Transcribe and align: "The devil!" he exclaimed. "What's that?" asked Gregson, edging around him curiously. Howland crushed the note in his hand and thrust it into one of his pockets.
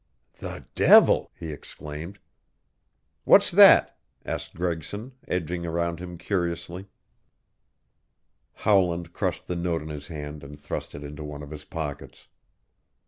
"The 0.39 0.65
devil!" 0.73 1.31
he 1.39 1.51
exclaimed. 1.51 2.17
"What's 3.23 3.51
that?" 3.51 3.99
asked 4.25 4.55
Gregson, 4.55 5.11
edging 5.27 5.63
around 5.63 5.99
him 5.99 6.17
curiously. 6.17 6.87
Howland 8.65 9.13
crushed 9.13 9.45
the 9.45 9.55
note 9.55 9.83
in 9.83 9.89
his 9.89 10.07
hand 10.07 10.43
and 10.43 10.59
thrust 10.59 10.95
it 10.95 11.03
into 11.03 11.23
one 11.23 11.43
of 11.43 11.51
his 11.51 11.65
pockets. 11.65 12.27